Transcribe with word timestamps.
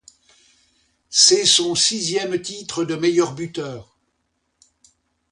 C’est 1.11 1.45
son 1.45 1.75
sixième 1.75 2.41
titre 2.41 2.85
de 2.85 2.95
meilleur 2.95 3.35
buteur. 3.35 3.99